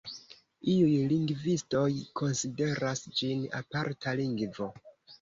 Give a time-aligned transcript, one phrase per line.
[0.71, 1.85] Iuj lingvistoj
[2.23, 4.77] konsideras ĝin aparta lingvo.